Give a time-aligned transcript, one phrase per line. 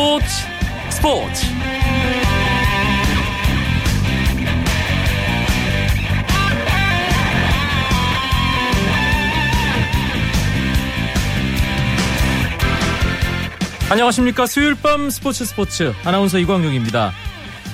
[0.00, 0.26] 스포츠.
[0.88, 1.46] 스포츠.
[13.90, 14.46] 안녕하십니까.
[14.46, 15.92] 수요일 밤 스포츠 스포츠.
[16.04, 17.12] 아나운서 이광용입니다.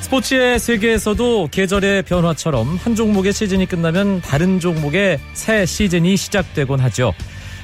[0.01, 7.15] 스포츠의 세계에서도 계절의 변화처럼 한 종목의 시즌이 끝나면 다른 종목의 새 시즌이 시작되곤 하죠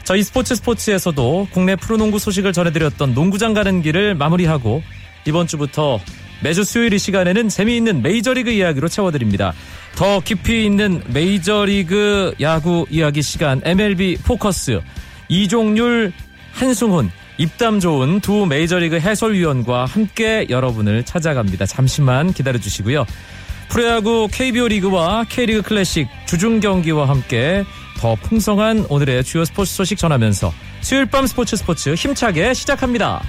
[0.05, 4.83] 저희 스포츠 스포츠에서도 국내 프로농구 소식을 전해드렸던 농구장 가는 길을 마무리하고
[5.27, 6.01] 이번 주부터
[6.43, 9.52] 매주 수요일 이 시간에는 재미있는 메이저리그 이야기로 채워드립니다.
[9.95, 14.80] 더 깊이 있는 메이저리그 야구 이야기 시간 MLB 포커스
[15.29, 16.12] 이종률
[16.52, 21.66] 한승훈 입담 좋은 두 메이저리그 해설위원과 함께 여러분을 찾아갑니다.
[21.66, 23.07] 잠시만 기다려주시고요.
[23.69, 27.65] 프로야구 KBO 리그와 K리그 클래식 주중 경기와 함께
[27.98, 33.23] 더 풍성한 오늘의 주요 스포츠 소식 전하면서 수요일 밤 스포츠 스포츠 힘차게 시작합니다.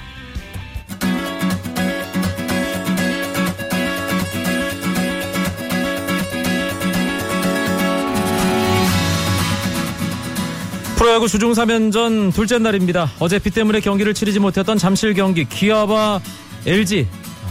[11.04, 13.12] 프로야구 주중 3연전 둘째 날입니다.
[13.20, 16.22] 어제 비 때문에 경기를 치르지 못했던 잠실 경기 기아와
[16.66, 17.08] LG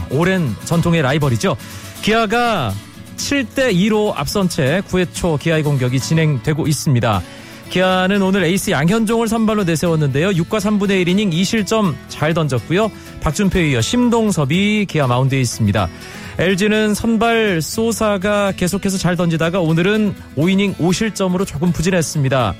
[0.09, 1.55] 오랜 전통의 라이벌이죠.
[2.01, 2.73] 기아가
[3.15, 7.21] 7대 2로 앞선 채 9회 초 기아의 공격이 진행되고 있습니다.
[7.69, 10.29] 기아는 오늘 에이스 양현종을 선발로 내세웠는데요.
[10.29, 12.91] 6과 3분의 1이닝 2실점 잘 던졌고요.
[13.21, 15.89] 박준표에 이어 심동섭이 기아 마운드에 있습니다.
[16.37, 22.53] LG는 선발 소사가 계속해서 잘 던지다가 오늘은 5이닝 5실점으로 조금 부진했습니다.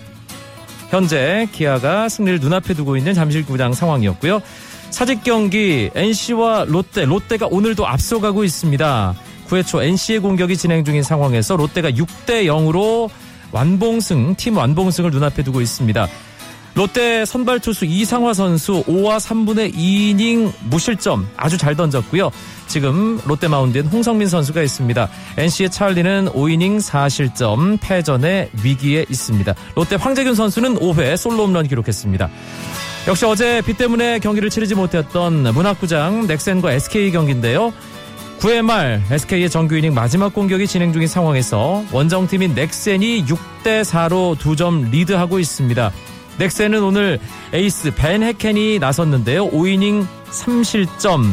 [0.90, 4.42] 현재 기아가 승리를 눈앞에 두고 있는 잠실구장 상황이었고요.
[4.90, 9.16] 사직 경기 NC와 롯데, 롯데가 오늘도 앞서가고 있습니다.
[9.48, 13.10] 9회 초 NC의 공격이 진행 중인 상황에서 롯데가 6대 0으로
[13.52, 16.08] 완봉승, 팀 완봉승을 눈앞에 두고 있습니다.
[16.76, 22.32] 롯데 선발 투수 이상화 선수 5와 3분의 2이닝 무실점 아주 잘 던졌고요.
[22.68, 25.08] 지금 롯데 마운드엔 홍성민 선수가 있습니다.
[25.38, 29.54] NC의 찰리는 5이닝 4실점 패전의 위기에 있습니다.
[29.76, 32.30] 롯데 황재균 선수는 5회 솔로 홈런 기록했습니다.
[33.08, 37.72] 역시 어제 비 때문에 경기를 치르지 못했던 문학구장 넥센과 SK 경기인데요.
[38.44, 44.92] 9회 말 SK의 정규 이닝 마지막 공격이 진행 중인 상황에서 원정팀인 넥센이 6대 4로 2점
[44.92, 45.94] 리드하고 있습니다.
[46.40, 47.20] 넥센은 오늘
[47.54, 49.50] 에이스 밴 헤켄이 나섰는데요.
[49.50, 51.24] 5이닝 3실점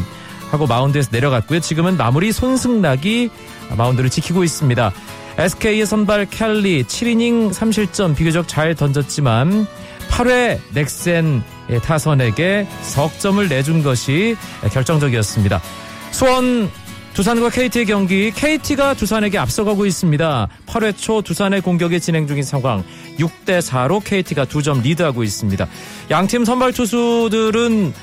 [0.51, 1.59] 하고 마운드에서 내려갔고요.
[1.59, 3.29] 지금은 마무리 손승락이
[3.75, 4.93] 마운드를 지키고 있습니다.
[5.37, 9.67] SK의 선발 켈리 7이닝 3실점 비교적 잘 던졌지만
[10.09, 11.43] 8회 넥센
[11.83, 14.37] 타선에게 석점을 내준 것이
[14.71, 15.61] 결정적이었습니다.
[16.11, 16.69] 수원
[17.13, 20.47] 두산과 KT의 경기 KT가 두산에게 앞서가고 있습니다.
[20.65, 22.83] 8회 초 두산의 공격이 진행 중인 상황
[23.19, 25.67] 6대 4로 KT가 2점 리드하고 있습니다.
[26.09, 27.93] 양팀 선발 투수들은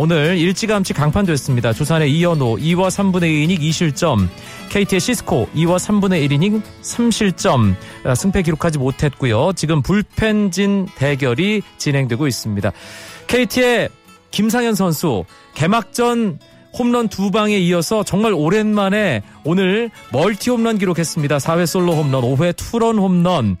[0.00, 1.72] 오늘 일찌감치 강판됐습니다.
[1.72, 4.28] 두산의 이현호 2와 3분의 2이닝 2실점
[4.68, 7.74] KT의 시스코 2와 3분의 1이닝 3실점
[8.14, 9.54] 승패 기록하지 못했고요.
[9.56, 12.70] 지금 불펜진 대결이 진행되고 있습니다.
[13.28, 13.88] KT의
[14.30, 15.24] 김상현 선수
[15.54, 16.38] 개막전
[16.76, 21.38] 홈런 두 방에 이어서 정말 오랜만에 오늘 멀티 홈런 기록했습니다.
[21.38, 23.56] 4회 솔로 홈런, 5회 투런 홈런,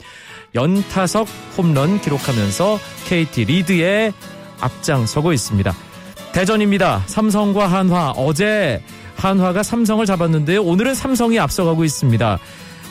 [0.54, 1.26] 연타석
[1.56, 4.12] 홈런 기록하면서 KT 리드에
[4.60, 5.74] 앞장서고 있습니다.
[6.32, 7.02] 대전입니다.
[7.06, 8.12] 삼성과 한화.
[8.16, 8.82] 어제
[9.16, 10.62] 한화가 삼성을 잡았는데요.
[10.62, 12.38] 오늘은 삼성이 앞서가고 있습니다.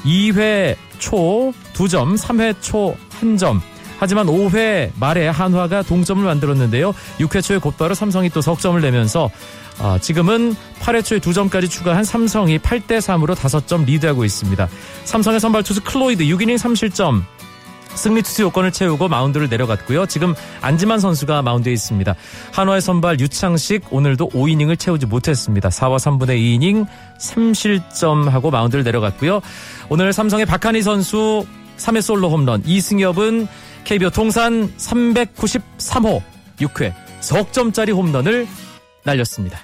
[0.05, 3.59] 2회 초 2점, 3회 초 1점.
[3.99, 6.93] 하지만 5회 말에 한화가 동점을 만들었는데요.
[7.19, 9.29] 6회 초에 곧바로 삼성이 또 석점을 내면서
[9.79, 14.67] 아, 지금은 8회 초에 2점까지 추가한 삼성이 8대 3으로 5점 리드하고 있습니다.
[15.05, 17.23] 삼성의 선발 투수 클로이드 6이닝 3실점
[17.97, 20.05] 승리 투수 요건을 채우고 마운드를 내려갔고요.
[20.05, 22.15] 지금 안지만 선수가 마운드에 있습니다.
[22.53, 25.69] 한화의 선발 유창식 오늘도 5이닝을 채우지 못했습니다.
[25.69, 26.85] 4와 3분의 2이닝
[27.19, 29.41] 3실점하고 마운드를 내려갔고요.
[29.89, 31.45] 오늘 삼성의 박한희 선수
[31.77, 33.47] 3회 솔로 홈런 이승엽은
[33.87, 36.21] KBO 통산 393호
[36.59, 38.45] 6회 석점짜리 홈런을
[39.05, 39.59] 날렸습니다.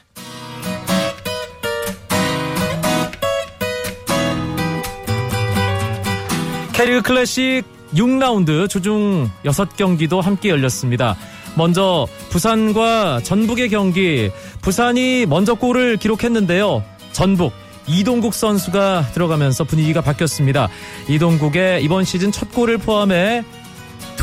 [6.72, 11.18] 캐리그 클래식 6라운드 주중 6경기도 함께 열렸습니다.
[11.58, 14.32] 먼저 부산과 전북의 경기
[14.62, 16.82] 부산이 먼저 골을 기록했는데요.
[17.12, 17.52] 전북
[17.88, 20.70] 이동국 선수가 들어가면서 분위기가 바뀌었습니다.
[21.10, 23.44] 이동국의 이번 시즌 첫 골을 포함해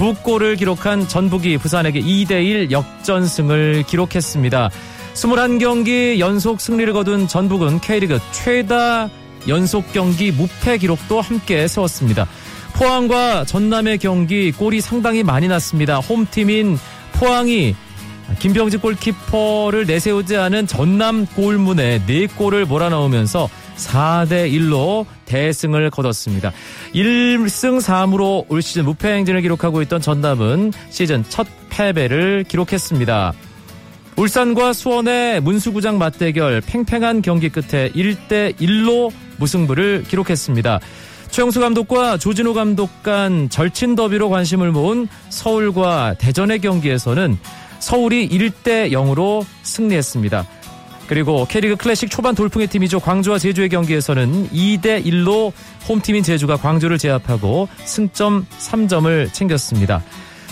[0.00, 4.70] 두 골을 기록한 전북이 부산에게 2대1 역전승을 기록했습니다.
[5.12, 9.10] 21경기 연속 승리를 거둔 전북은 K리그 최다
[9.46, 12.26] 연속 경기 무패 기록도 함께 세웠습니다.
[12.76, 15.98] 포항과 전남의 경기 골이 상당히 많이 났습니다.
[15.98, 16.78] 홈팀인
[17.12, 17.76] 포항이
[18.38, 26.52] 김병지 골키퍼를 내세우지 않은 전남 골문에 4골을 몰아넣으면서 4대 1로 대승을 거뒀습니다.
[26.94, 33.32] 1승 3으로 올 시즌 무패 행진을 기록하고 있던 전남은 시즌 첫 패배를 기록했습니다.
[34.16, 40.80] 울산과 수원의 문수구장 맞대결 팽팽한 경기 끝에 1대 1로 무승부를 기록했습니다.
[41.30, 47.38] 최영수 감독과 조진호 감독 간 절친 더비로 관심을 모은 서울과 대전의 경기에서는
[47.78, 50.44] 서울이 1대 0으로 승리했습니다.
[51.10, 53.00] 그리고 K리그 클래식 초반 돌풍의 팀이죠.
[53.00, 55.52] 광주와 제주의 경기에서는 2대 1로
[55.88, 60.04] 홈팀인 제주가 광주를 제압하고 승점 3점을 챙겼습니다.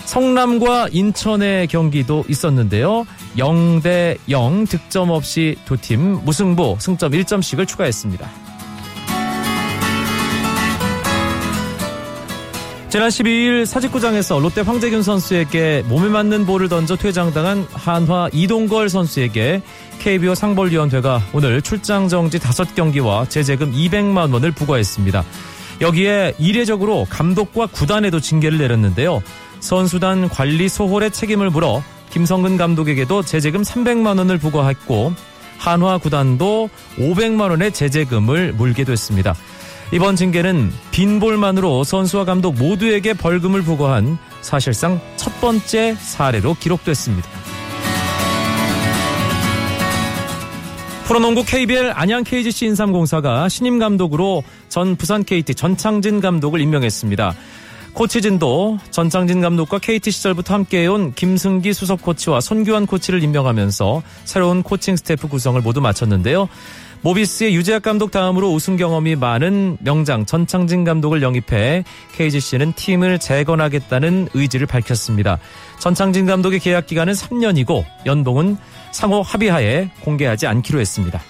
[0.03, 3.05] 성남과 인천의 경기도 있었는데요.
[3.37, 8.29] 0대 0 득점 없이 두 팀 무승부 승점 1점씩을 추가했습니다.
[12.89, 19.61] 지난 12일 사직구장에서 롯데 황재균 선수에게 몸에 맞는 볼을 던져 퇴장당한 한화 이동걸 선수에게
[19.99, 25.23] KBO 상벌위원회가 오늘 출장 정지 5경기와 제재금 200만 원을 부과했습니다.
[25.81, 29.21] 여기에 이례적으로 감독과 구단에도 징계를 내렸는데요.
[29.59, 35.13] 선수단 관리 소홀의 책임을 물어 김성근 감독에게도 제재금 300만 원을 부과했고
[35.59, 39.35] 한화 구단도 500만 원의 제재금을 물게 됐습니다.
[39.91, 47.27] 이번 징계는 빈볼만으로 선수와 감독 모두에게 벌금을 부과한 사실상 첫 번째 사례로 기록됐습니다.
[51.05, 57.33] 프로농구 KBL 안양 KGC 인삼공사가 신임 감독으로 전 부산 KT 전창진 감독을 임명했습니다.
[57.93, 65.27] 코치진도 전창진 감독과 KT 시절부터 함께해온 김승기 수석 코치와 손규환 코치를 임명하면서 새로운 코칭 스태프
[65.27, 66.47] 구성을 모두 마쳤는데요.
[67.01, 71.83] 모비스의 유재학 감독 다음으로 우승 경험이 많은 명장 전창진 감독을 영입해
[72.15, 75.39] KGC는 팀을 재건하겠다는 의지를 밝혔습니다.
[75.79, 78.57] 전창진 감독의 계약 기간은 3년이고 연봉은
[78.91, 81.21] 상호 합의하에 공개하지 않기로 했습니다.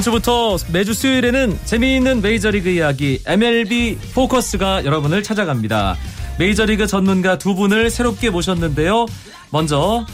[0.00, 5.94] 이번 주부터 매주 수요일에는 재미있는 메이저리그 이야기 MLB 포커스가 여러분을 찾아갑니다.
[6.38, 9.04] 메이저리그 전문가 두 분을 새롭게 모셨는데요.
[9.50, 10.06] 먼저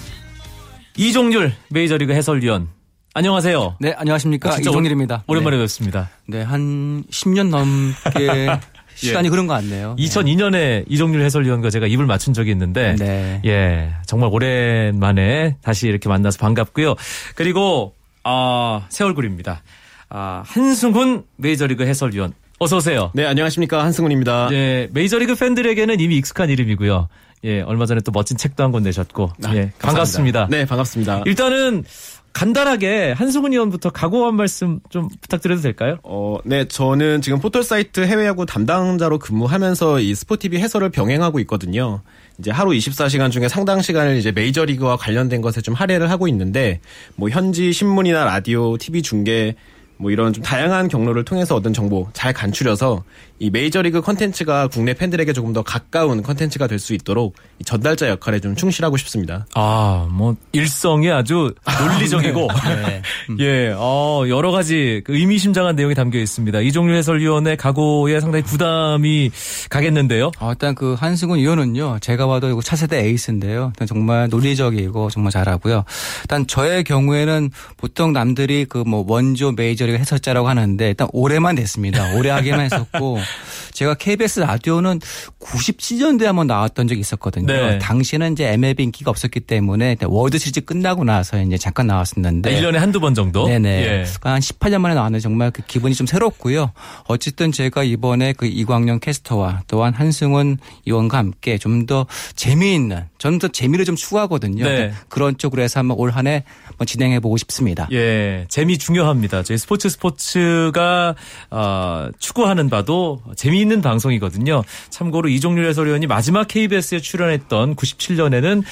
[0.97, 2.69] 이종률 메이저리그 해설위원.
[3.15, 3.77] 안녕하세요.
[3.79, 4.50] 네, 안녕하십니까.
[4.50, 5.23] 진짜 이종률입니다.
[5.29, 5.62] 오랜만에 네.
[5.62, 6.11] 뵙습니다.
[6.27, 8.59] 네, 한 10년 넘게
[8.97, 9.94] 시간이 그런 것 같네요.
[10.00, 13.41] 2002년에 이종률 해설위원과 제가 입을 맞춘 적이 있는데 네.
[13.44, 16.97] 예 정말 오랜만에 다시 이렇게 만나서 반갑고요.
[17.37, 17.95] 그리고
[18.28, 19.62] 아, 새 얼굴입니다.
[20.08, 22.32] 아, 한승훈 메이저리그 해설위원.
[22.58, 23.12] 어서 오세요.
[23.14, 23.84] 네, 안녕하십니까.
[23.84, 24.49] 한승훈입니다.
[24.50, 27.08] 예, 메이저리그 팬들에게는 이미 익숙한 이름이고요.
[27.44, 29.31] 예, 얼마 전에 또 멋진 책도 한 권 내셨고.
[29.44, 29.70] 아, 예.
[29.78, 30.49] 반갑습니다.
[30.50, 31.23] 네, 반갑습니다.
[31.26, 31.84] 일단은
[32.32, 35.99] 간단하게 한승훈 의원부터 각오 한 말씀 좀 부탁드려도 될까요?
[36.02, 42.02] 어, 네, 저는 지금 포털 사이트 해외야구 담당자로 근무하면서 이 스포티비 해설을 병행하고 있거든요.
[42.38, 46.81] 이제 하루 24시간 중에 상당 시간을 이제 메이저리그와 관련된 것에 좀 할애를 하고 있는데,
[47.15, 49.55] 뭐 현지 신문이나 라디오, TV 중계,
[49.98, 53.02] 뭐 이런 좀 다양한 경로를 통해서 얻은 정보 잘 간추려서
[53.38, 58.38] 이 메이저리그 컨텐츠가 국내 팬들에게 조금 더 가까운 컨텐츠가 될 수 있도록 이 전달자 역할에
[58.38, 59.47] 좀 충실하고 싶습니다.
[59.54, 62.49] 아, 뭐 일성이 아주 논리적이고
[62.87, 63.02] 네.
[63.40, 66.61] 예, 어, 여러 가지 그 의미심장한 내용이 담겨 있습니다.
[66.61, 69.30] 이종률 해설위원의 각오에 상당히 부담이
[69.71, 70.30] 가겠는데요.
[70.38, 73.73] 어, 일단 그 한승훈 의원은요, 제가 봐도 이거 차세대 에이스인데요.
[73.75, 75.85] 일단 정말 논리적이고 정말 잘하고요.
[76.23, 82.12] 일단 저의 경우에는 보통 남들이 그 뭐 원조 메이저 리그 해설자라고 하는데 일단 오래만 됐습니다.
[82.14, 83.19] 오래 하기만 했었고
[83.73, 85.00] 제가 KBS 라디오는
[85.40, 87.47] 97년도에 한번 나왔던 적이 있었거든요.
[87.47, 87.78] 네.
[87.78, 93.00] 당시에는 이제 MLB 인기가 없었기 때문에 월드 시리즈 끝나고 나서 이제 잠깐 나왔었는데 1년에 한두
[93.00, 93.47] 번 정도.
[93.47, 93.69] 네네.
[93.69, 94.05] 예.
[94.23, 96.73] 한 18년 만에 나왔는데 정말 그 기분이 좀 새롭고요.
[97.05, 103.49] 어쨌든 제가 이번에 그 이광용 캐스터와 또한 한승훈 의원과 함께 좀 더 재미있는, 저는 더
[103.49, 104.64] 재미를 좀 추구하거든요.
[104.64, 104.93] 네.
[105.09, 106.43] 그런 쪽으로 해서 한번 올 한 해
[106.87, 107.87] 진행해 보고 싶습니다.
[107.93, 109.43] 예, 재미 중요합니다.
[109.43, 111.14] 저희 스포츠 스포츠가
[111.50, 114.62] 어, 추구하는 바도 재미있는 방송이거든요.
[114.90, 118.62] 참고로 이종률 해설위원이 마지막 KBS에 출연했던 97년에는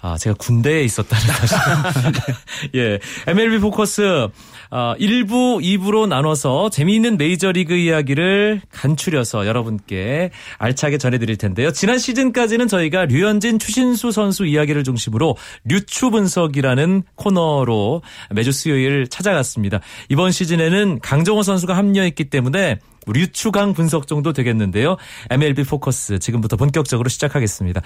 [0.00, 1.58] 아, 제가 군대에 있었다는 사실.
[2.74, 2.98] 예.
[3.26, 4.28] MLB 포커스,
[4.70, 11.70] 어, 1부, 2부로 나눠서 재미있는 메이저리그 이야기를 간추려서 여러분께 알차게 전해드릴 텐데요.
[11.70, 19.80] 지난 시즌까지는 저희가 류현진, 추신수 선수 이야기를 중심으로 류추 분석이라는 코너로 매주 수요일 찾아갔습니다.
[20.08, 24.96] 이번 시즌에는 강정호 선수가 합류했기 때문에 류추강 분석 정도 되겠는데요.
[25.30, 27.82] MLB 포커스 지금부터 본격적으로 시작하겠습니다.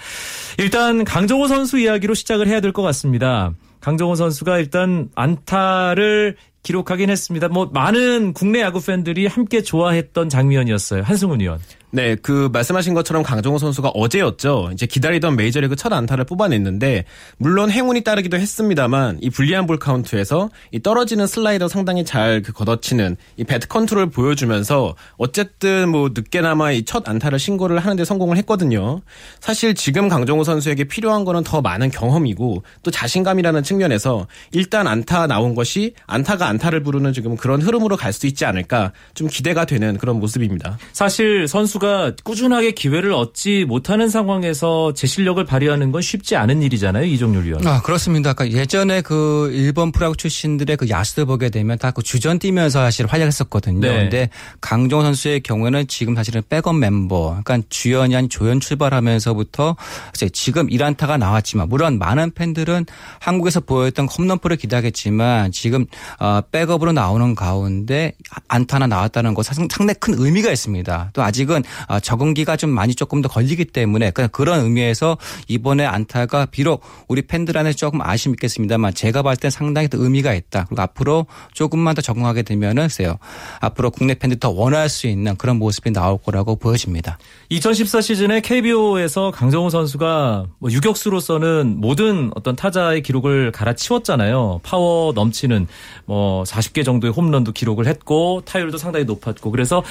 [0.57, 3.51] 일단 강정호 선수 이야기로 시작을 해야 될 것 같습니다.
[3.81, 7.47] 강정호 선수가 일단 안타를 기록하긴 했습니다.
[7.47, 11.03] 뭐 많은 국내 야구 팬들이 함께 좋아했던 장면이었어요.
[11.03, 11.59] 한승훈 의원.
[11.91, 14.71] 네, 그 말씀하신 것처럼 강정호 선수가 어제였죠.
[14.73, 17.05] 이제 기다리던 메이저리그 첫 안타를 뽑아냈는데
[17.37, 23.17] 물론 행운이 따르기도 했습니다만 이 불리한 볼 카운트에서 이 떨어지는 슬라이더 상당히 잘 그 걷어치는
[23.37, 29.01] 이 배트 컨트롤 보여주면서 어쨌든 뭐 늦게나마 이 첫 안타를 신고를 하는데 성공을 했거든요.
[29.39, 35.53] 사실 지금 강정호 선수에게 필요한 거는 더 많은 경험이고 또 자신감이라는 측면에서 일단 안타 나온
[35.55, 40.19] 것이 안타가 안타를 부르는 지금 그런 흐름으로 갈 수 있지 않을까 좀 기대가 되는 그런
[40.19, 40.77] 모습입니다.
[40.93, 47.05] 사실 선수 선수가 꾸준하게 기회를 얻지 못하는 상황에서 제 실력을 발휘하는 건 쉽지 않은 일이잖아요.
[47.05, 47.65] 이종률 위원.
[47.65, 48.33] 아, 그렇습니다.
[48.33, 53.07] 그러니까 예전에 그 일본 프로야구 출신들의 그 야수들 보게 되면 다 그 주전 뛰면서 사실
[53.07, 53.79] 활약했었거든요.
[53.79, 53.93] 네.
[53.93, 54.29] 근데
[54.61, 59.75] 강정 선수의 경우에는 지금 사실은 백업 멤버, 그러니까 주연이 아닌 조연 출발하면서부터
[60.13, 62.85] 이제 지금 1안타가 나왔지만 물론 많은 팬들은
[63.19, 65.87] 한국에서 보였던 홈런프를 기대하겠지만 지금
[66.19, 68.13] 어, 백업으로 나오는 가운데
[68.47, 71.09] 안타나 나왔다는 것 상당히 큰 의미가 있습니다.
[71.13, 71.61] 또 아직은 아,
[72.01, 78.01] 적응기가 좀 많이 조금 더 걸리기 때문에 그런 의미에서 이번에 안타가 비록 우리 팬들한테 조금
[78.01, 80.65] 아쉬움 있겠습니다만 제가 봤을 땐 상당히 더 의미가 있다.
[80.65, 83.17] 그리고 앞으로 조금만 더 적응하게 되면은 글쎄요.
[83.61, 87.17] 앞으로 국내 팬들이 더 원할 수 있는 그런 모습이 나올 거라고 보여집니다.
[87.49, 94.61] 2014 시즌에 KBO에서 강정호 선수가 뭐 유격수로서는 모든 어떤 타자의 기록을 갈아치웠잖아요.
[94.63, 95.67] 파워 넘치는
[96.05, 99.83] 뭐 40개 정도의 홈런도 기록을 했고 타율도 상당히 높았고 그래서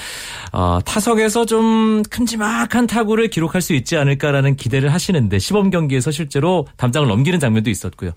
[0.51, 1.63] 어, 타석에서 좀
[2.09, 8.11] 큼지막한 타구를 기록할 수 있지 않을까라는 기대를 하시는데 시범 경기에서 실제로 담장을 넘기는 장면도 있었고요.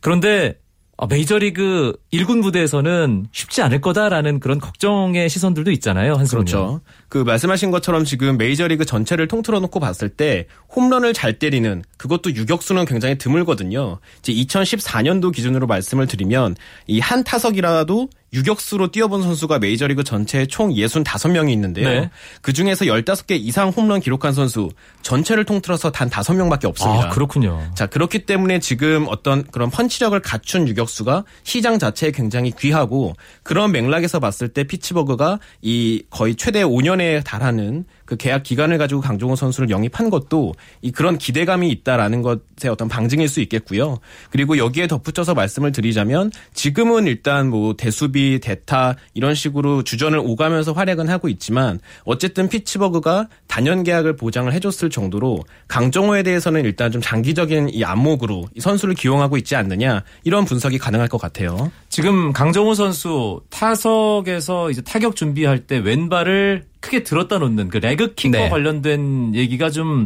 [0.00, 0.56] 그런데
[0.96, 6.14] 어, 메이저리그 1군 부대에서는 쉽지 않을 거다라는 그런 걱정의 시선들도 있잖아요.
[6.14, 6.80] 한승훈 그렇죠.
[7.08, 12.84] 그 말씀하신 것처럼 지금 메이저리그 전체를 통틀어 놓고 봤을 때 홈런을 잘 때리는 그것도 유격수는
[12.84, 13.98] 굉장히 드물거든요.
[14.20, 16.54] 이제 2014년도 기준으로 말씀을 드리면
[16.86, 21.88] 이 한 타석이라도 유격수로 뛰어본 선수가 메이저리그 전체에 총 65명이 있는데요.
[21.88, 22.10] 네.
[22.42, 24.70] 그중에서 15개 이상 홈런 기록한 선수
[25.02, 27.06] 전체를 통틀어서 단 5명밖에 없습니다.
[27.06, 27.62] 아, 그렇군요.
[27.74, 34.18] 자, 그렇기 때문에 지금 어떤 그런 펀치력을 갖춘 유격수가 시장 자체에 굉장히 귀하고 그런 맥락에서
[34.18, 40.10] 봤을 때 피츠버그가 이 거의 최대 5년에 달하는 그 계약 기간을 가지고 강종호 선수를 영입한
[40.10, 43.98] 것도 이 그런 기대감이 있다라는 것의 어떤 방증일 수 있겠고요.
[44.30, 51.08] 그리고 여기에 덧붙여서 말씀을 드리자면 지금은 일단 뭐 대수비, 대타 이런 식으로 주전을 오가면서 활약은
[51.08, 57.84] 하고 있지만 어쨌든 피츠버그가 단연 계약을 보장을 해줬을 정도로 강정호에 대해서는 일단 좀 장기적인 이
[57.84, 61.70] 안목으로 이 선수를 기용하고 있지 않느냐 이런 분석이 가능할 것 같아요.
[61.88, 68.48] 지금 강정호 선수 타석에서 이제 타격 준비할 때 왼발을 크게 들었다 놓는 그 레그킥과 네.
[68.50, 70.04] 관련된 얘기가 좀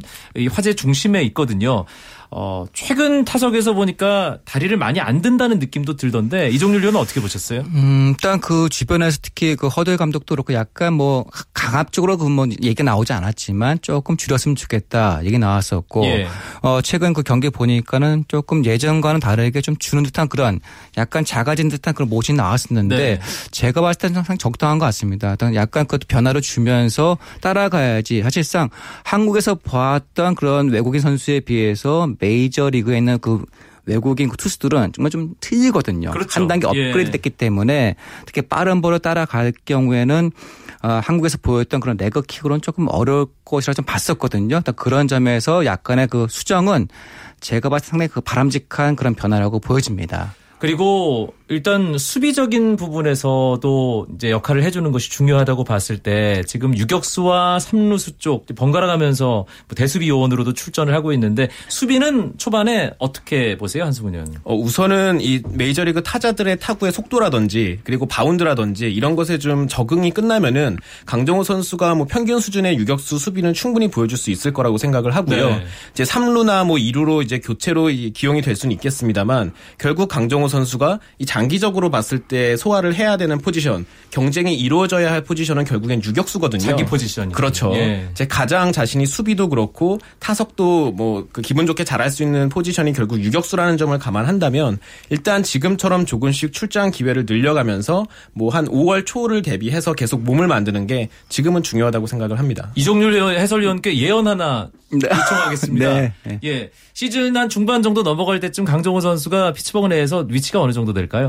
[0.52, 1.84] 화제 중심에 있거든요.
[2.30, 7.64] 어, 최근 타석에서 보니까 다리를 많이 안 든다는 느낌도 들던데 이종률 위원은 어떻게 보셨어요?
[7.74, 12.84] 음, 일단 그 주변에서 특히 그 허들 감독도 그렇고 약간 뭐 강압적으로 그 뭐 얘기가
[12.84, 16.28] 나오지 않았지만 조금 줄였으면 좋겠다 얘기 나왔었고 예.
[16.62, 20.60] 어, 최근 그 경기 보니까는 조금 예전과는 다르게 좀 주는 듯한 그런
[20.96, 23.20] 약간 작아진 듯한 그런 모습이 나왔었는데 네.
[23.50, 25.36] 제가 봤을 때는 항상 적당한 것 같습니다.
[25.54, 28.68] 약간 그 변화를 주면서 따라가야지 사실상
[29.02, 33.44] 한국에서 봤던 그런 외국인 선수에 비해서 메이저 리그에 있는 그
[33.88, 36.10] 외국인 그 투수들은 정말 좀 틀리거든요.
[36.10, 36.40] 그렇죠.
[36.40, 36.88] 한 단계 예.
[36.88, 37.96] 업그레이드 됐기 때문에
[38.26, 40.30] 특히 빠른 볼을 따라갈 경우에는
[40.82, 44.60] 어, 한국에서 보였던 그런 레그킥으로는 조금 어려울 것이라 좀 봤었거든요.
[44.76, 46.88] 그런 점에서 약간의 그 수정은
[47.40, 50.34] 제가 봤을 때 상당히 그 바람직한 그런 변화라고 보여집니다.
[50.58, 58.44] 그리고 일단 수비적인 부분에서도 이제 역할을 해주는 것이 중요하다고 봤을 때 지금 유격수와 삼루수 쪽
[58.54, 64.28] 번갈아 가면서 뭐 대수비 요원으로도 출전을 하고 있는데 수비는 초반에 어떻게 보세요 한수분 의원?
[64.44, 70.76] 어, 우선은 이 메이저리그 타자들의 타구의 속도라든지 그리고 바운드라든지 이런 것에 좀 적응이 끝나면은
[71.06, 75.48] 강정호 선수가 뭐 평균 수준의 유격수 수비는 충분히 보여줄 수 있을 거라고 생각을 하고요.
[75.48, 75.66] 네.
[75.92, 81.90] 이제 3루나 뭐 2루로 이제 교체로 기용이 될 수는 있겠습니다만 결국 강정호 선수가 이장 기적으로
[81.90, 86.62] 봤을 때 소화를 해야 되는 포지션, 경쟁이 이루어져야 할 포지션은 결국엔 유격수거든요.
[86.62, 87.32] 자기 포지션이.
[87.32, 87.72] 그렇죠.
[87.74, 88.08] 예.
[88.14, 93.20] 제 가장 자신이 수비도 그렇고 타석도 뭐 그 기분 좋게 잘할 수 있는 포지션이 결국
[93.20, 94.78] 유격수라는 점을 감안한다면
[95.10, 101.10] 일단 지금처럼 조금씩 출장 기회를 늘려가면서 뭐 한 5월 초를 대비해서 계속 몸을 만드는 게
[101.28, 102.72] 지금은 중요하다고 생각을 합니다.
[102.76, 105.94] 이종률 해설위원 께 예언 하나 요청하겠습니다.
[105.94, 106.12] 네.
[106.24, 106.40] 네.
[106.44, 106.70] 예.
[106.94, 111.27] 시즌 한 중반 정도 넘어갈 때쯤 강정호 선수가 피츠버그 내에서 위치가 어느 정도 될까요?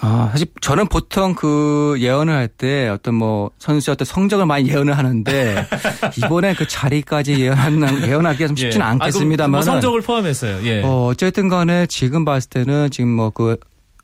[0.00, 4.96] 아, 사실 저는 보통 그 예언을 할 때 어떤 뭐 선수의 어떤 성적을 많이 예언을
[4.96, 5.66] 하는데
[6.18, 8.88] 이번에 그 자리까지 예언하는 예언하기가 좀 쉽지는 예.
[8.88, 10.60] 아, 그럼 않겠습니다만 뭐 성적을 포함했어요.
[10.64, 10.82] 예.
[10.82, 13.56] 어, 어쨌든 간에 지금 봤을 때는 지금 뭐그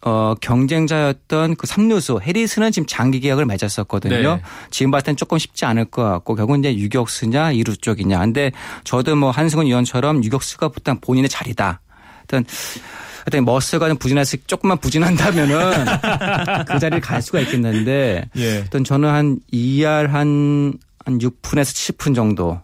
[0.03, 4.37] 어, 경쟁자였던 그 삼루수 해리스는 지금 장기 계약을 맺었었거든요.
[4.37, 4.43] 네.
[4.71, 8.19] 지금 봤을 땐 조금 쉽지 않을 것 같고 결국은 이제 유격수냐 이루 쪽이냐.
[8.21, 8.53] 근데
[8.85, 11.81] 저도 뭐 한승훈 의원처럼 유격수가 일단 본인의 자리다.
[12.23, 12.45] 일단
[13.25, 15.85] 하여튼 머스가 좀 부진해서 조금만 부진한다면은
[16.67, 18.43] 그 자리를 갈 수가 있겠는데 예.
[18.43, 22.61] 일단 저는 한 2할 한, 한 6분에서 7분 정도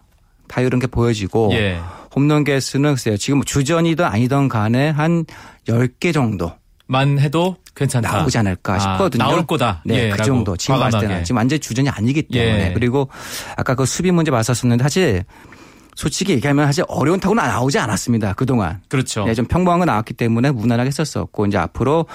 [0.47, 1.79] 다 이런 게 보여지고 예.
[2.15, 3.17] 홈런 개수는 글쎄요.
[3.17, 5.25] 지금 뭐 주전이든 아니든 간에 한
[5.67, 6.53] 10개 정도
[6.87, 8.09] 만 해도 괜찮다.
[8.11, 9.23] 나오지 않을까 아, 싶거든요.
[9.23, 9.81] 나올 거다.
[9.83, 10.55] 네, 예, 그 정도.
[10.55, 11.07] 지금 봤을 과감하게.
[11.07, 11.23] 때는.
[11.25, 12.69] 지금 완전히 주전이 아니기 때문에.
[12.69, 12.73] 예.
[12.73, 13.09] 그리고
[13.57, 15.25] 아까 그 수비 문제 봤었었는데 사실
[15.95, 18.33] 솔직히 얘기하면 사실 어려운 타구는 나오지 않았습니다.
[18.33, 18.81] 그동안.
[18.89, 19.23] 그렇죠.
[19.25, 22.05] 네, 좀 평범한 거 나왔기 때문에 무난하게 했었었고 이제 앞으로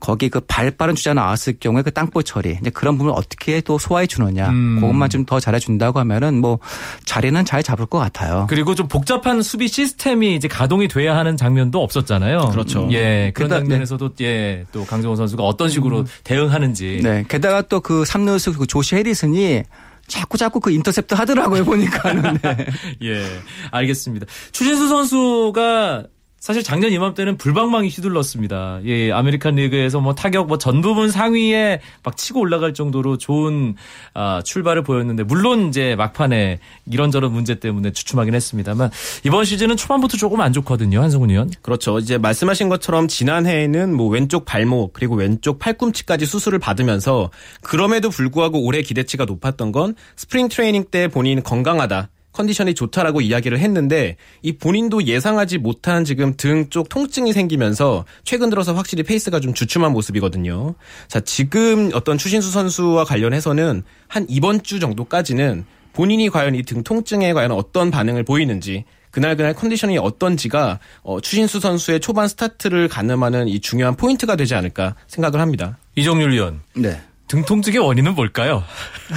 [0.00, 3.78] 거기 그 발 빠른 주자 나왔을 경우에 그 땅볼 처리 이제 그런 부분을 어떻게 또
[3.78, 4.80] 소화해 주느냐 음.
[4.80, 6.58] 그것만 좀 더 잘해 준다고 하면은 뭐
[7.04, 8.46] 자리는 잘 잡을 것 같아요.
[8.50, 12.48] 그리고 좀 복잡한 수비 시스템이 이제 가동이 돼야 하는 장면도 없었잖아요.
[12.50, 12.88] 그렇죠.
[12.92, 17.00] 예, 그런 그다- 장면에서도 예, 또 강정호 선수가 어떤 식으로 대응하는지.
[17.02, 17.24] 네.
[17.28, 19.62] 게다가 또 그 삼루수 그 조시 해리슨이
[20.06, 22.38] 자꾸 자꾸 그 인터셉트 하더라고요 보니까는.
[22.42, 22.66] 네.
[23.02, 23.24] 예,
[23.70, 24.26] 알겠습니다.
[24.52, 26.06] 추신수 선수가
[26.42, 28.80] 사실 작년 이맘때는 불방망이 휘둘렀습니다.
[28.84, 33.76] 예, 아메리칸 리그에서 뭐 타격 뭐 전 부분 상위에 막 치고 올라갈 정도로 좋은
[34.12, 36.58] 아, 출발을 보였는데 물론 이제 막판에
[36.90, 38.90] 이런저런 문제 때문에 주춤하긴 했습니다만
[39.24, 41.00] 이번 시즌은 초반부터 조금 안 좋거든요.
[41.00, 41.48] 한승훈 의원.
[41.62, 42.00] 그렇죠.
[42.00, 47.30] 이제 말씀하신 것처럼 지난해에는 뭐 왼쪽 발목 그리고 왼쪽 팔꿈치까지 수술을 받으면서
[47.62, 52.08] 그럼에도 불구하고 올해 기대치가 높았던 건 스프링 트레이닝 때 본인 건강하다.
[52.32, 58.72] 컨디션이 좋다라고 이야기를 했는데 이 본인도 예상하지 못한 지금 등 쪽 통증이 생기면서 최근 들어서
[58.74, 60.74] 확실히 페이스가 좀 주춤한 모습이거든요.
[61.08, 67.32] 자, 지금 어떤 추신수 선수와 관련해서는 한 이번 주 정도까지는 본인이 과연 이 등 통증에
[67.34, 73.60] 과연 어떤 반응을 보이는지 그날 그날 컨디션이 어떤지가 어, 추신수 선수의 초반 스타트를 가늠하는 이
[73.60, 75.76] 중요한 포인트가 되지 않을까 생각을 합니다.
[75.96, 76.62] 이종률 의원.
[76.74, 76.98] 네.
[77.32, 78.62] 등 통증의 원인은 뭘까요?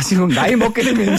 [0.07, 1.17] 지금 나이 먹게 되면요.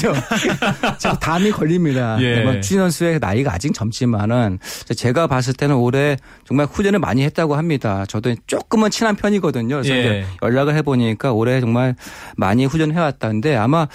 [0.96, 2.16] 자꾸 담이 걸립니다.
[2.22, 2.36] 예.
[2.36, 4.58] 네, 뭐 추진 선수의 나이가 아직 젊지만은
[4.96, 8.06] 제가 봤을 때는 올해 정말 훈련을 많이 했다고 합니다.
[8.08, 9.82] 저도 조금은 친한 편이거든요.
[9.82, 10.24] 그래서 예.
[10.42, 11.96] 연락을 해보니까 올해 정말
[12.38, 13.86] 많이 훈련해왔다는데 아마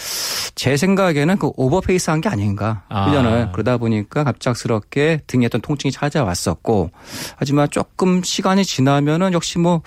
[0.53, 3.05] 제 생각에는 그 오버페이스 한 게 아닌가 아.
[3.05, 6.91] 훈련을 그러다 보니까 갑작스럽게 등에 어떤 통증이 찾아왔었고
[7.35, 9.81] 하지만 조금 시간이 지나면은 역시 뭐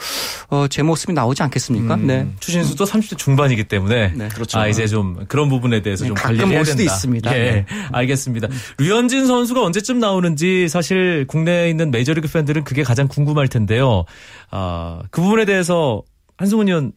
[0.71, 1.97] 제 모습이 나오지 않겠습니까?
[1.97, 2.21] 네.
[2.23, 4.59] 음, 추신수도 30대 중반이기 때문에 네, 그렇죠.
[4.59, 6.93] 아 이제 좀 그런 부분에 대해서 네, 좀 가끔 관리를 해야 올 수도 된다.
[6.93, 7.37] 있습니다.
[7.39, 7.67] 예, 네.
[7.93, 8.49] 알겠습니다.
[8.79, 14.05] 류현진 선수가 언제쯤 나오는지 사실 국내에 있는 메이저리그 팬들은 그게 가장 궁금할 텐데요.
[14.51, 16.03] 아, 그 부분에 대해서
[16.37, 16.93] 한승훈 의원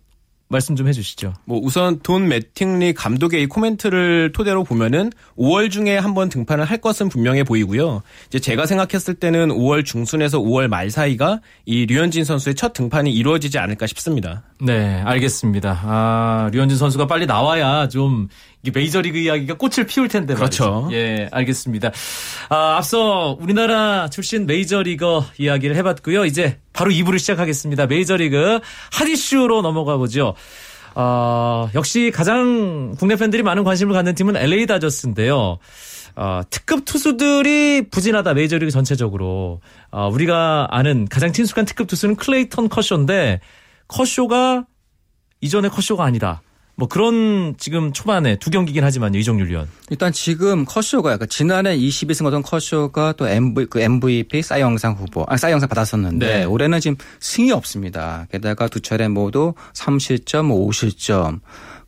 [0.50, 1.34] 말씀 좀 해주시죠.
[1.46, 7.10] 뭐 우선 돈 매팅리 감독의 이 코멘트를 토대로 보면은 5월 중에 한번 등판을 할 것은
[7.10, 8.02] 분명해 보이고요.
[8.28, 13.60] 이제 제가 생각했을 때는 5월 중순에서 5월 말 사이가 이 류현진 선수의 첫 등판이 이루어지지
[13.60, 14.44] 않을까 싶습니다.
[14.62, 15.82] 네, 알겠습니다.
[15.84, 18.30] 아, 류현진 선수가 빨리 나와야 좀
[18.64, 20.84] 이게 메이저리그 이야기가 꽃을 피울 텐데 그렇죠.
[20.84, 20.98] 말이죠.
[20.98, 21.92] 예, 알겠습니다.
[22.50, 26.26] 아, 앞서 우리나라 출신 메이저리거 이야기를 해봤고요.
[26.26, 27.88] 이제 바로 2부를 시작하겠습니다.
[27.88, 28.60] 메이저리그
[28.92, 30.36] 핫이슈로 넘어가 보죠.
[30.94, 35.58] 어, 역시 가장 국내 팬들이 많은 관심을 갖는 팀은 LA 다저스인데요.
[36.16, 39.60] 어, 특급 투수들이 부진하다 메이저리그 전체적으로
[39.92, 43.42] 어, 우리가 아는 가장 친숙한 특급 투수는 클레이턴 커쇼인데
[43.88, 44.66] 커쇼가
[45.42, 46.44] 이전의 커쇼가 아니다.
[46.80, 49.68] 뭐 그런 지금 초반에 두 경기긴 하지만요 이종률 위원.
[49.90, 55.38] 일단 지금 커쇼가 약간 지난해 22승 얻은 커쇼가 또 MV, 그 MVP 사이영상 후보, 아,
[55.38, 56.44] 사이영상 받았었는데 네.
[56.46, 58.28] 올해는 지금 승이 없습니다.
[58.32, 61.40] 게다가 두 차례 모두 3실점, 5실점.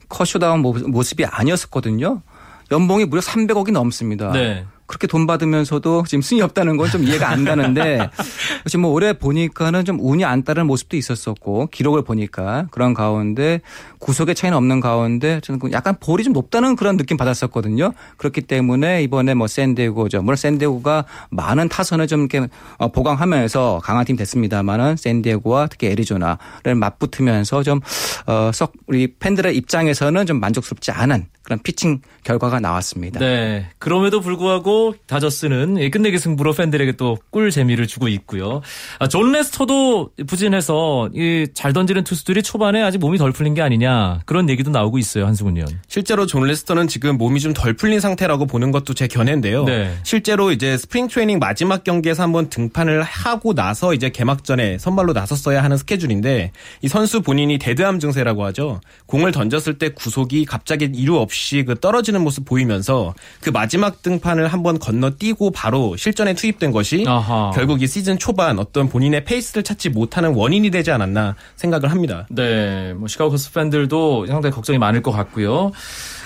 [0.10, 2.24] 커쇼다운 모- 모습이 아니었었거든요.
[2.72, 4.32] 연봉이 무려 300억이 넘습니다.
[4.32, 4.66] 네.
[4.90, 8.10] 그렇게 돈 받으면서도 지금 승이 없다는 건 좀 이해가 안 가는데
[8.66, 13.62] 지금 뭐 올해 보니까는 좀 운이 안 따르는 모습도 있었었고 기록을 보니까 그런 가운데
[14.00, 17.94] 구속의 차이는 없는 가운데 저는 그 약간 볼이 좀 높다는 그런 느낌 받았었거든요.
[18.18, 20.22] 그렇기 때문에 이번에 뭐 샌디에고죠.
[20.22, 22.48] 물론 샌디에고가 많은 타선을 좀 이렇게
[22.78, 27.82] 어, 보강하면서 강한 팀 됐습니다만은 샌디에고와 특히 애리조나를 맞붙으면서 좀
[28.26, 33.20] 어, 썩 우리 팬들의 입장에서는 좀 만족스럽지 않은 그런 피칭 결과가 나왔습니다.
[33.20, 33.70] 네.
[33.80, 38.62] 그럼에도 불구하고 다저스는 끝내기 승부로 팬들에게 또 꿀 재미를 주고 있고요.
[38.98, 41.10] 아, 존 레스터도 부진해서
[41.54, 45.26] 잘 던지는 투수들이 초반에 아직 몸이 덜 풀린 게 아니냐 그런 얘기도 나오고 있어요.
[45.28, 45.80] 한승훈 위원.
[45.88, 49.66] 실제로 존 레스터는 지금 몸이 좀 덜 풀린 상태라고 보는 것도 제 견해인데요.
[49.66, 49.96] 네.
[50.04, 55.78] 실제로 이제 spring training 마지막 경기에서 한번 등판을 하고 나서 이제 개막전에 선발로 나섰어야 하는
[55.78, 58.80] 스케줄인데 이 선수 본인이 dead arm 증세라고 하죠.
[59.08, 64.69] 공을 던졌을 때 구속이 갑자기 이유 없이 그 떨어지는 모습 보이면서 그 마지막 등판을 한번
[64.78, 67.52] 건너뛰고 바로 실전에 투입된 것이 아하.
[67.56, 72.28] 결국 이 시즌 초반 어떤 본인의 페이스를 찾지 못하는 원인이 되지 않았나 생각을 합니다.
[72.30, 75.72] 네, 뭐 시카고 커스 팬들도 상당히 걱정이 많을 것 같고요.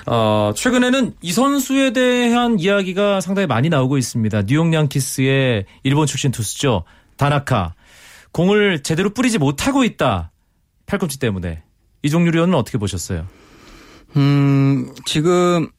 [0.05, 4.43] 어, 최근에는 이 선수에 대한 이야기가 상당히 많이 나오고 있습니다.
[4.43, 6.83] 뉴욕 양키스의 일본 출신 투수죠.
[7.15, 7.75] 다나카.
[8.33, 10.31] 공을 제대로 뿌리지 못하고 있다.
[10.85, 11.63] 팔꿈치 때문에.
[12.01, 13.25] 이종률 의원은 어떻게 보셨어요?
[14.15, 15.69] 음, 지금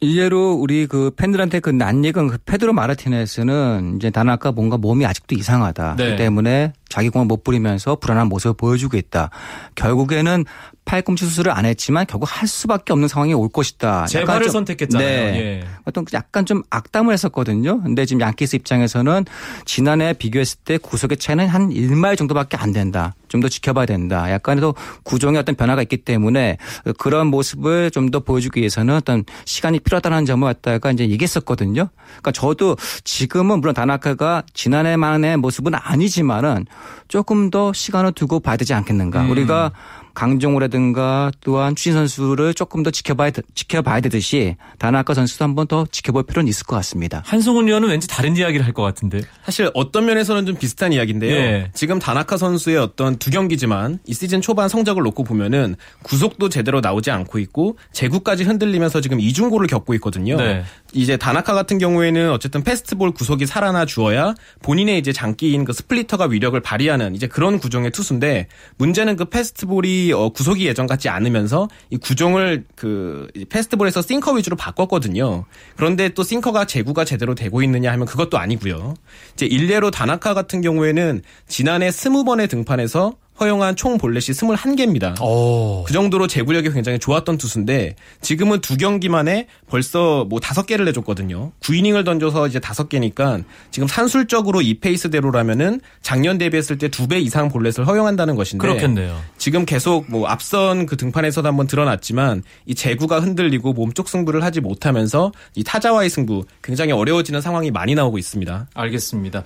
[0.00, 5.96] 이제로 우리 그 팬들한테 그 낯익은 그 페드로 마르티네스는 이제 다나카 뭔가 몸이 아직도 이상하다.
[5.96, 6.10] 네.
[6.10, 9.30] 그 때문에 자기 공을 못 부리면서 불안한 모습을 보여주고 있다.
[9.76, 10.44] 결국에는
[10.84, 14.06] 팔꿈치 수술을 안 했지만 결국 할 수밖에 없는 상황이 올 것이다.
[14.06, 15.08] 재발을 좀, 선택했잖아요.
[15.08, 15.38] 네.
[15.38, 15.64] 예.
[15.84, 17.80] 어떤 약간 좀 악담을 했었거든요.
[17.82, 19.24] 근데 지금 양키스 입장에서는
[19.64, 23.14] 지난해 비교했을 때 구속의 차이는 한 1마일 정도밖에 안 된다.
[23.28, 24.30] 좀 더 지켜봐야 된다.
[24.30, 24.74] 약간의
[25.04, 26.58] 구종의 어떤 변화가 있기 때문에
[26.98, 31.90] 그런 모습을 좀 더 보여주기 위해서는 어떤 시간이 필요하다는 점을 갖다가 이제 얘기했었거든요.
[32.08, 36.66] 그러니까 저도 지금은 물론 다나카가 지난해만의 모습은 아니지만은
[37.08, 39.22] 조금 더 시간을 두고 봐야 되지 않겠는가.
[39.22, 39.30] 음.
[39.30, 39.72] 우리가
[40.14, 46.24] 강정호라든가 또한 추신 선수를 조금 더 지켜봐야, 지켜봐야 되듯이 다나카 선수도 한 번 더 지켜볼
[46.24, 47.22] 필요는 있을 것 같습니다.
[47.26, 49.20] 한승훈 의원은 왠지 다른 이야기를 할 것 같은데.
[49.44, 51.34] 사실 어떤 면에서는 좀 비슷한 이야기인데요.
[51.36, 51.70] 예.
[51.74, 57.10] 지금 다나카 선수의 어떤 두 경기지만 이 시즌 초반 성적을 놓고 보면은 구속도 제대로 나오지
[57.10, 60.36] 않고 있고 제구까지 흔들리면서 지금 이중고를 겪고 있거든요.
[60.36, 60.64] 네.
[60.92, 66.58] 이제 다나카 같은 경우에는 어쨌든 패스트볼 구속이 살아나 주어야 본인의 이제 장기인 그 스플리터가 위력을
[66.60, 72.64] 발휘하는 이제 그런 구종의 투수인데 문제는 그 패스트볼이 어, 구속이 예전 같지 않으면서 이 구종을
[72.74, 75.44] 그 패스트볼에서 싱커 위주로 바꿨거든요.
[75.76, 78.94] 그런데 또 싱커가 제구가 제대로 되고 있느냐 하면 그것도 아니고요.
[79.34, 85.20] 이제 일례로 다나카 같은 경우에는 지난해 스무 번의 등판에서 허용한 총 볼넷이 21개입니다.
[85.22, 85.82] 오.
[85.86, 91.52] 그 정도로 제구력이 굉장히 좋았던 투수인데 지금은 두 경기만에 벌써 뭐 다섯 개를 내줬거든요.
[91.60, 97.48] 9이닝을 던져서 이제 다섯 개니까 지금 산술적으로 이 페이스대로라면은 작년 대비했을 때 두 배 이상
[97.48, 99.18] 볼넷을 허용한다는 것인데 그렇겠네요.
[99.38, 105.32] 지금 계속 뭐 앞선 그 등판에서도 한번 드러났지만 이 제구가 흔들리고 몸쪽 승부를 하지 못하면서
[105.56, 108.68] 이 타자와의 승부 굉장히 어려워지는 상황이 많이 나오고 있습니다.
[108.74, 109.42] 알겠습니다.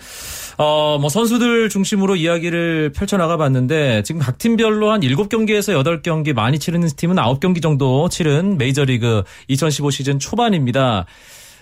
[0.59, 6.59] 어, 뭐 선수들 중심으로 이야기를 펼쳐 나가 봤는데 지금 각 팀별로 한 7경기에서 8경기 많이
[6.59, 11.07] 치르는 팀은 9경기 정도 치른 메이저리그 2015 시즌 초반입니다.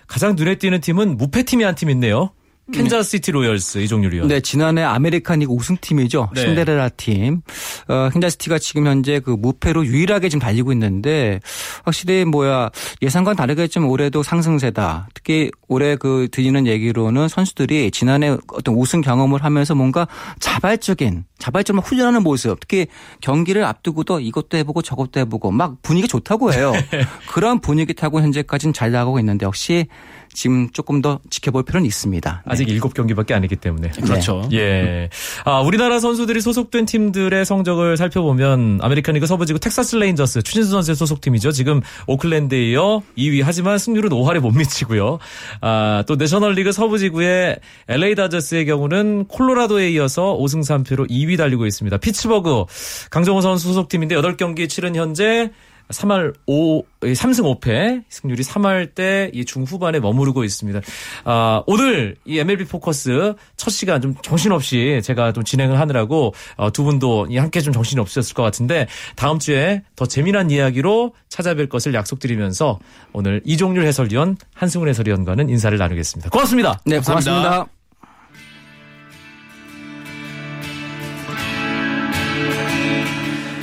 [0.06, 2.30] 가장 눈에 띄는 팀은 무패팀이 한 팀 있네요.
[2.72, 4.28] 캔자스시티 로열스 이종률 위원.
[4.28, 6.30] 네, 지난해 아메리칸 리그 우승팀이죠.
[6.34, 6.40] 네.
[6.40, 7.42] 신데렐라 팀.
[7.88, 11.40] 어, 캔자스시티가 지금 현재 그 무패로 유일하게 지금 달리고 있는데
[11.84, 12.70] 확실히 뭐야
[13.02, 15.08] 예상과는 다르게 좀 올해도 상승세다.
[15.14, 20.06] 특히 올해 그 들리는 얘기로는 선수들이 지난해 어떤 우승 경험을 하면서 뭔가
[20.38, 22.60] 자발적인 자발적으로 훈련하는 모습.
[22.60, 22.86] 특히
[23.20, 26.72] 경기를 앞두고도 이것도 해보고 저것도 해보고 막 분위기 좋다고 해요.
[27.28, 29.86] 그런 분위기 타고 현재까지는 잘 나가고 있는데 역시
[30.32, 32.42] 지금 조금 더 지켜볼 필요는 있습니다.
[32.46, 32.78] 아직 네.
[32.78, 33.90] 7경기밖에 안 했기 때문에.
[33.90, 34.46] 그렇죠.
[34.50, 34.58] 네.
[34.58, 35.10] 예.
[35.44, 41.52] 아, 우리나라 선수들이 소속된 팀들의 성적을 살펴보면 아메리칸 리그 서부지구 텍사스 레인저스 추신수 선수의 소속팀이죠.
[41.52, 45.18] 지금 오클랜드에 이어 2위 하지만 승률은 5할에 못 미치고요.
[45.60, 51.98] 아, 또 내셔널리그 서부지구의 LA 다저스의 경우는 콜로라도에 이어서 5승 3패로 2위 달리고 있습니다.
[51.98, 52.64] 피츠버그
[53.10, 55.50] 강정호 선수 소속팀인데 8경기 치른 현재
[55.92, 60.80] 3할 5, 3승 5패, 승률이 3할 때 이 중후반에 머무르고 있습니다.
[61.24, 66.84] 아, 오늘 이 MLB 포커스 첫 시간 좀 정신없이 제가 좀 진행을 하느라고 어, 두
[66.84, 72.78] 분도 함께 좀 정신이 없으셨을 것 같은데 다음 주에 더 재미난 이야기로 찾아뵐 것을 약속드리면서
[73.12, 76.30] 오늘 이종률 해설위원, 한승훈 해설위원과는 인사를 나누겠습니다.
[76.30, 76.80] 고맙습니다.
[76.84, 77.40] 네, 고맙습니다.
[77.40, 77.81] 고맙습니다.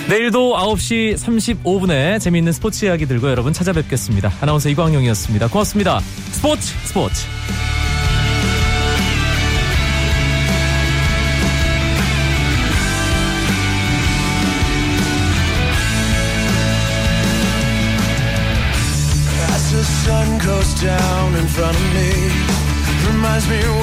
[0.09, 1.17] 내일도 9시
[1.63, 4.31] 35분에 재미있는 스포츠 이야기 들고 여러분 찾아뵙겠습니다.
[4.41, 5.49] 아나운서 이광용이었습니다.
[5.49, 5.99] 고맙습니다.
[6.31, 7.25] 스포츠 스포츠.
[20.79, 22.09] Down in front of me,
[23.05, 23.78] reminds me.